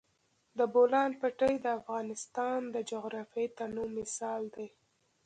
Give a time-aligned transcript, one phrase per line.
[0.57, 4.67] د بولان پټي د افغانستان د جغرافیوي تنوع مثال دی.